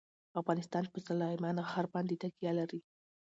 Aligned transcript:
افغانستان 0.41 0.83
په 0.93 0.97
سلیمان 1.07 1.57
غر 1.71 1.85
باندې 1.93 2.15
تکیه 2.23 2.51
لري. 2.59 2.79